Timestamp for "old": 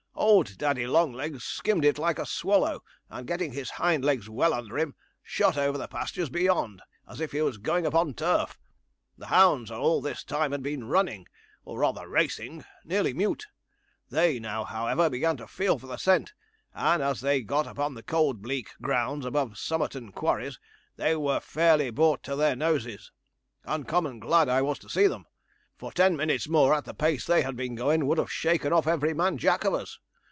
0.13-0.57